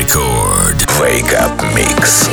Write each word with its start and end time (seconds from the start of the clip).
Record. 0.00 0.82
Wake 0.98 1.34
up 1.34 1.60
mix. 1.74 2.30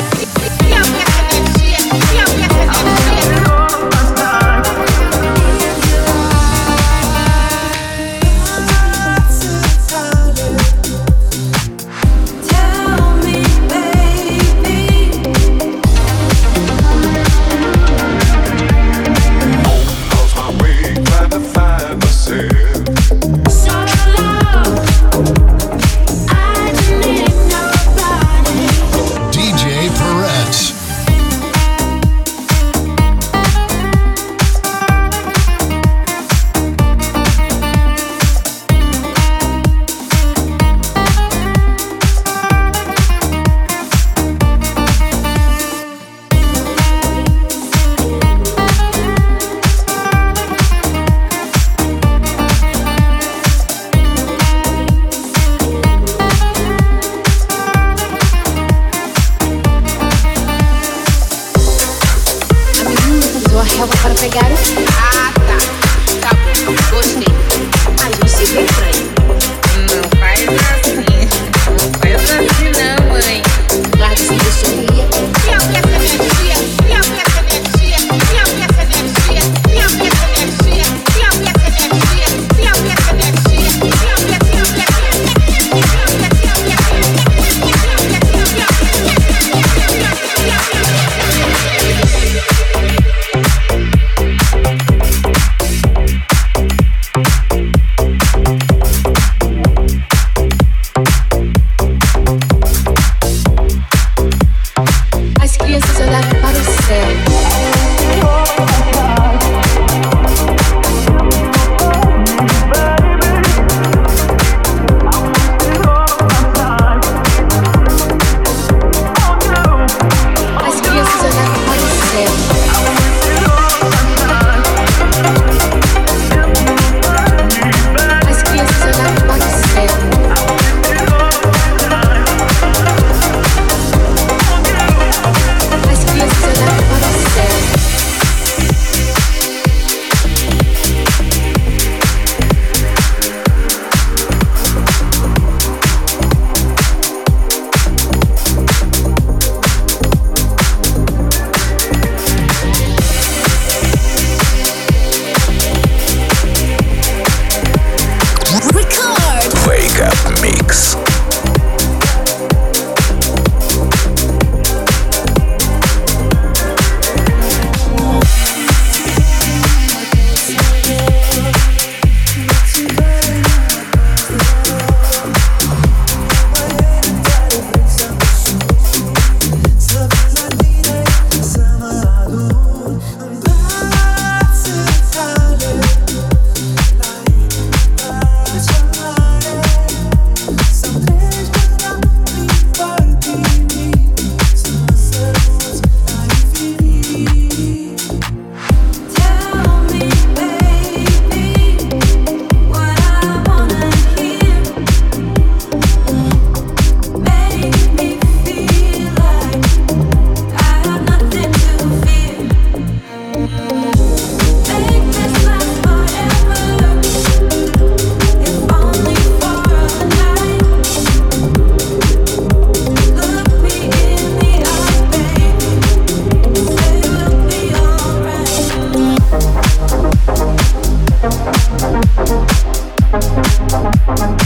Record. 233.87 234.37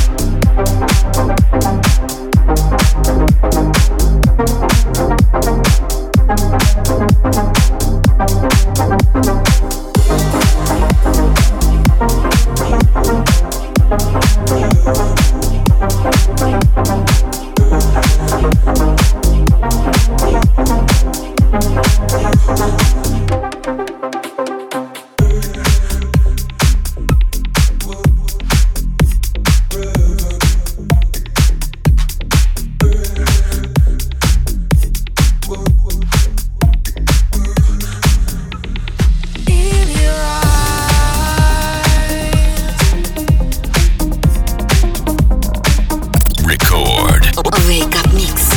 Wake 47.68 47.96
up 47.96 48.14
mix. 48.14 48.51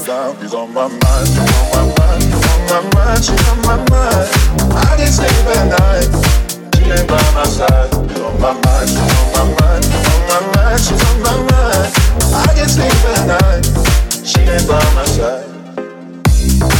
She's 0.00 0.08
on 0.54 0.72
my 0.72 0.88
mind, 0.88 1.28
she's 1.28 1.36
on 1.36 1.68
my 1.76 1.84
mind, 1.98 2.22
she's 2.22 2.46
on 2.48 2.60
my 2.64 2.80
mind, 2.94 3.22
she's 3.22 3.48
on 3.50 3.58
my 3.60 3.76
mind. 3.90 4.28
I 4.74 4.96
can 4.96 5.12
sleep 5.12 5.28
at 5.54 5.68
night. 5.76 6.08
She 6.74 6.84
ain't 6.90 7.06
by 7.06 7.20
my 7.34 7.44
side. 7.44 7.92
She's 8.08 8.18
on 8.18 8.40
my 8.40 8.54
mind, 8.54 8.88
she's 8.88 8.96
on 8.96 9.28
my 9.36 9.44
mind, 9.60 9.84
she's 9.84 10.08
on 10.08 10.20
my 10.26 10.40
mind, 10.56 10.80
she's 10.80 11.04
on 11.04 11.20
my 11.20 11.36
mind. 11.52 11.92
I 12.32 12.48
can 12.54 12.68
sleep 12.70 13.04
at 13.12 13.26
night. 13.28 13.64
She 14.26 14.40
ain't 14.40 14.66
by 14.66 14.80
my 14.94 15.04
side. 15.04 16.79